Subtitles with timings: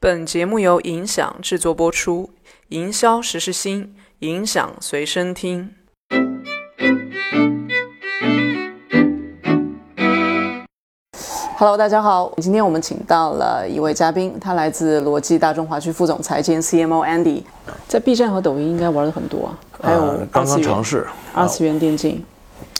[0.00, 2.30] 本节目由影响制作播出，
[2.68, 5.70] 营销时时新，影响随身听。
[11.56, 17.42] Hello，大家好，今天我们请到了一位嘉宾，他来自罗技大中华区副总裁兼 CMO Andy，
[17.88, 22.24] 在 B 站和抖音应该玩的很多啊，还有呃刚刚尝试，二次元电竞，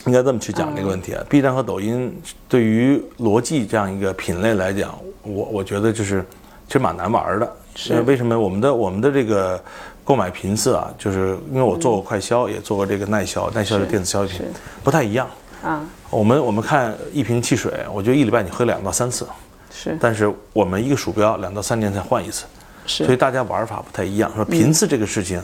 [0.05, 1.21] 应该这么去讲这个问题啊。
[1.27, 2.17] B 站和抖音
[2.47, 6.25] 对于逻辑这样一个品类来讲，我我觉得就是
[6.69, 7.51] 其实蛮难玩的。
[7.75, 8.39] 是为什么？
[8.39, 9.61] 我们的我们的这个
[10.03, 14.45] 购买频次啊，就是因为我做过快销，也做过这个耐销，耐销是电子消费品，
[14.83, 15.27] 不太一样。
[15.63, 19.27] 啊，我们我们看一瓶汽水，我觉得一礼拜你喝两到三次，
[19.71, 22.45] 是但是我们一个鼠标两到三年才换一次。
[22.85, 24.31] 是所以大家玩法不太一样。
[24.35, 25.41] 说频次这个事情，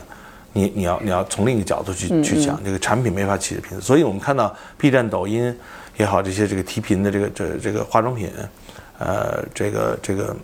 [0.52, 3.80] 你你要你要从另一个角度去去讲，这个产品没法起的频次。
[3.80, 5.56] 所以我们看到 B 站、抖音
[5.96, 8.30] 也好，这些这个提频的这个这这个化妆品，
[8.98, 10.34] 呃，这个这个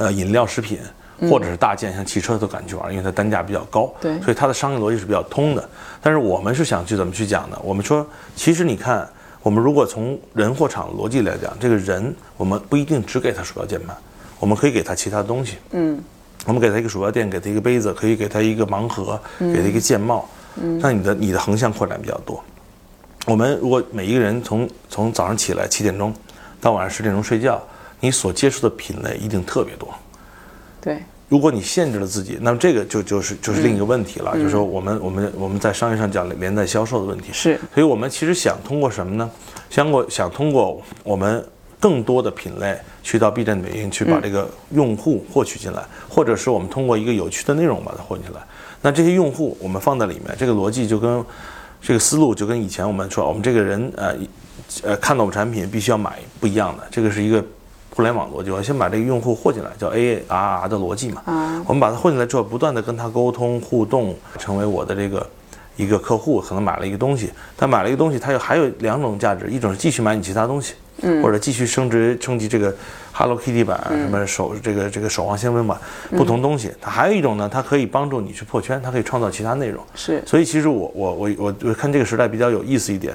[0.00, 0.80] 呃饮料、食品。
[1.28, 5.68] 或者是大件，像汽车都敢去玩，因为它单价比较高，对所以它的商业逻辑是比较通的。
[6.00, 7.58] 但是我们是想去怎么去讲呢？
[7.62, 9.06] 我们说，其实你看，
[9.42, 13.94] 我们如果从人货场逻辑来讲，这个人我们不一定只给他鼠标键盘，
[14.38, 15.58] 我们可以给他其他东西。
[15.72, 16.02] 嗯，
[16.46, 20.26] 我们给他一个鼠标垫，给他一个杯子，可以给他一个盲盒，给他一个键帽，
[20.80, 22.42] 让你的你的横向扩展比较多。
[23.26, 26.14] 我们如果每一个人从从早上起来七点钟
[26.62, 27.62] 到晚上十点钟睡觉，
[28.00, 29.88] 你所接触的品类一定特别多。
[30.80, 37.28] 对，如果你限制了自己，那么这个就就是就是另一个问题了，就是说我们我们我们在商业上讲连带销售的问题。
[37.32, 39.30] 是所以我们其实想通过什么呢？
[39.68, 41.44] 想过想通过我们
[41.78, 48.40] 更多的品类去到 B 站、抖音去把这个用户获取进来，或者是我们通过一个有趣的内容把它获取进来。
[48.80, 51.22] 那这些用户我们放在里面，这个逻辑就跟
[51.82, 54.16] 这个思路就跟以前我们说，我们这个人呃
[54.82, 57.44] 呃看到我们产品必须要买不一样的，这个是一个。
[58.00, 61.20] 互联网逻辑，我先把这个用户获进来，叫 ARR 的逻辑嘛。
[61.26, 65.26] 啊，我们把它混进来之后，不断的跟他沟通互动，成为我的这个
[65.76, 72.74] 一个客户，可能买了一个东西，他买了一个东西，他又还有两种价值，一种是继续买你其他东西，嗯，或者继续升值升级这个
[73.12, 75.78] Hello Kitty 版，什么手这个这个守望先锋版，
[76.16, 76.72] 不同东西。
[76.80, 79.84] 它还有一种呢，它可以帮助你去破圈，它可以创造其他内容。
[79.94, 83.14] 是所以其实我我我我我看这个时代比较有意思一点，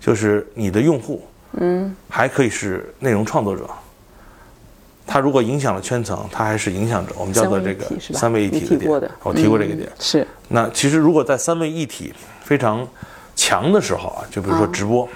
[0.00, 1.22] 就是你的用户，
[1.52, 3.62] 嗯，还可以是内容创作者。
[5.14, 8.90] 他如果影响了圈层，它还是影响着，我们叫做这个三位一体的点。
[9.22, 9.88] 我提过这个点。
[10.00, 12.84] 是那其实如果在三位一体非常
[13.36, 15.08] 强的时候啊，就比如说直播，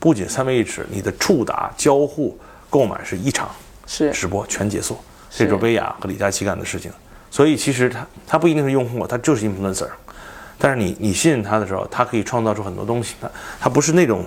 [0.00, 2.36] 不仅三位一体，你的触达、交互、
[2.68, 3.48] 购买是一场
[3.86, 4.98] 是直播全结束，
[5.30, 6.90] 是这是薇娅和李佳琦干的事情。
[7.30, 9.86] 所以其实它它不一定是用户，它就是 influencer，
[10.58, 13.14] 但是你你信任他的时候，他可以创造出很多东西。
[13.20, 13.30] 他
[13.60, 14.24] 他不是那种。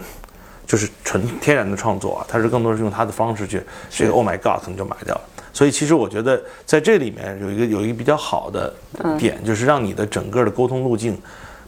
[0.69, 3.59] 就是纯天然的创作啊，他是更多是用他的方式去，
[3.89, 5.21] 这个 Oh my God 可能就买掉了。
[5.51, 8.71] 所以其实我觉得在这里面有一个有一个比较好的
[9.17, 11.19] 点，就是让你的整个的沟通路径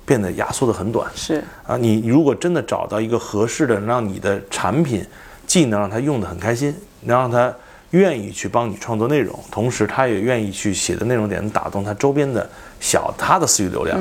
[0.06, 1.76] 变得压缩的很短是啊。
[1.76, 5.04] 你如果真的找到一个合适的，让你的产品
[5.48, 7.52] 既能让他用的很开心，能让他
[7.90, 12.48] 愿意去帮你创作内容，同时他也愿意去写的内容点打动他周边的
[12.80, 14.00] 小他的私域流量。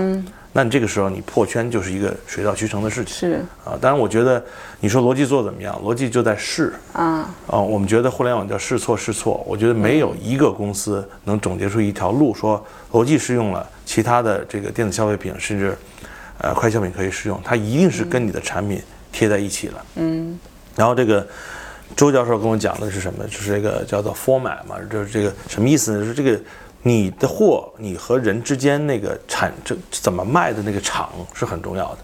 [0.53, 3.15] 那你这个时候你破圈就是一个水到渠成的事情。
[3.15, 4.43] 是啊，当然我觉得
[4.81, 7.61] 你说逻辑做怎么样，逻辑就在试啊，啊。
[7.61, 15.77] 我们觉得互联网叫试错试错，我觉得没有一个公司能总结出一条路，说逻辑适用了，其他的这个电子消费品甚至
[16.39, 18.83] 呃快消品可以适用，它一定是跟你的产品
[19.13, 19.85] 贴在一起了。
[19.97, 20.39] 嗯，
[20.77, 21.27] 然后这个。
[21.97, 23.25] 周教授跟我讲的是什么？
[23.25, 25.99] 就是这个叫做 format 嘛，就是这个什么意思呢？
[25.99, 26.41] 就是这个
[26.83, 31.99] 你的货，你和人之间那个产这怎么卖的那个场是很重要的。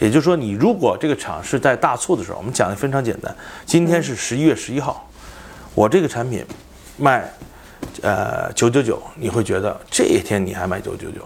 [0.00, 3.34] 也就是说，你如果这个厂是在大促的时候，我们讲的非常简单。
[3.64, 5.08] 今天是十一月十一号，
[5.74, 6.44] 我这个产品
[6.96, 7.30] 卖
[8.02, 11.20] 呃九九九，你会觉得这一天你还卖九九九？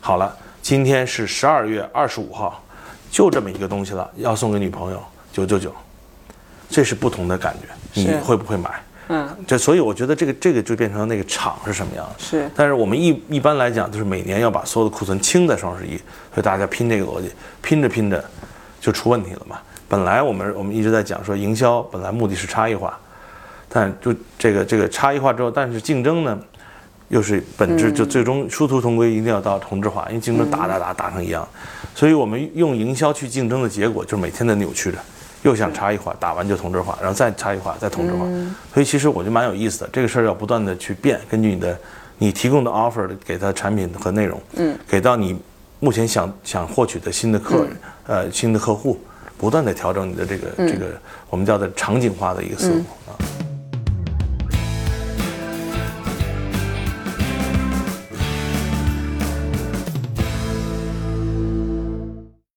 [0.00, 2.62] 好了，今天是十二月二十五号，
[3.10, 5.74] 就这么一个东西了，要送给女朋友九九九，
[6.70, 8.82] 这是不同的感觉，你会不会买？
[9.08, 12.14] 嗯这所以我觉得这个这个就变成那个场是什么样的。
[12.18, 15.96] 是但是我们一一般来讲，就是每年要把所有的库存清在双十一，
[16.32, 17.30] 所以大家拼这个逻辑，
[17.62, 18.22] 拼着拼着
[18.80, 19.58] 就出问题了嘛。
[19.88, 22.98] 本来我们我们一直在讲说营销本来目的是差异化，
[23.68, 26.38] 但就这个这个差异化之后，但是竞争呢，
[27.08, 31.48] 又是本质就最终殊途同归，一定要到同质化，因为竞争打打打打成一样，
[31.94, 34.98] 所以我们用营销去竞争的结果，就是每天在扭曲着。
[35.48, 38.24] 又想差异化，打完就同质化，然后再差异化，再同质化。
[38.72, 41.78] 所以其实我觉得蛮有意思的，这个事儿要不断的去变，根据你的
[42.18, 45.40] 你提供的 offer 给他产品和内容，嗯，给到你
[45.80, 49.00] 目前想想获取的新的客人，呃，新的客户，
[49.38, 50.86] 不断的调整你的这个、这个
[51.30, 53.16] 我们叫的场景化的一个思路啊。